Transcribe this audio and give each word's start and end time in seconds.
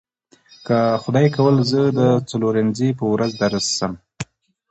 که 0.65 0.77
خدای 1.03 1.27
کول 1.35 1.55
زه 1.71 1.81
د 1.99 2.01
څلورنیځې 2.29 2.89
په 2.99 3.05
ورځ 3.13 3.31
درسم. 3.43 3.91